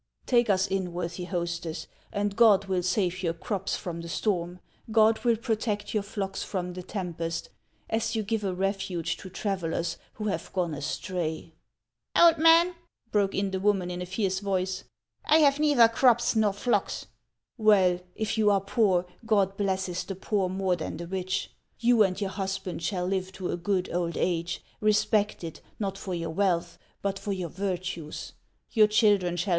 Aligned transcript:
Take 0.25 0.49
us 0.49 0.65
in, 0.65 0.93
worthy 0.93 1.25
hostess, 1.25 1.85
and 2.11 2.35
God 2.35 2.65
will 2.65 2.81
save 2.81 3.21
your 3.21 3.35
crops 3.35 3.75
from 3.75 4.01
the 4.01 4.09
storm, 4.09 4.59
God 4.91 5.23
will 5.23 5.37
protect 5.37 5.93
your 5.93 6.01
flocks 6.01 6.41
from 6.41 6.73
the 6.73 6.81
tem 6.81 7.13
pest, 7.13 7.49
as 7.87 8.15
you 8.15 8.23
give 8.23 8.43
a 8.43 8.51
refuge 8.55 9.15
to 9.17 9.29
travellers 9.29 9.97
who 10.15 10.23
have 10.25 10.51
gone 10.53 10.73
astray!"" 10.73 11.53
Old 12.17 12.39
man," 12.39 12.73
broke 13.11 13.35
in 13.35 13.51
the 13.51 13.59
woman 13.59 13.91
in 13.91 14.01
a 14.01 14.07
fierce 14.07 14.39
voice," 14.39 14.85
I 15.25 15.37
have 15.37 15.59
neither 15.59 15.87
crops 15.87 16.35
nor 16.35 16.53
flocks."" 16.53 17.05
"Well, 17.59 17.99
if 18.15 18.39
you 18.39 18.49
are 18.49 18.59
poor, 18.59 19.05
God 19.27 19.55
blesses 19.55 20.03
the 20.03 20.15
poor 20.15 20.49
more 20.49 20.75
than 20.75 20.97
the 20.97 21.05
rich. 21.05 21.51
You 21.77 22.01
and 22.01 22.19
your 22.19 22.31
husband 22.31 22.81
shall 22.81 23.05
live 23.05 23.31
to 23.33 23.51
a 23.51 23.55
good 23.55 23.87
old 23.93 24.17
age, 24.17 24.63
respected, 24.79 25.59
not 25.77 25.95
for 25.95 26.15
your 26.15 26.31
wealth, 26.31 26.79
but 27.03 27.19
for 27.19 27.33
your 27.33 27.49
virtues; 27.49 28.33
your 28.71 28.87
children 28.87 29.37
shall 29.37 29.49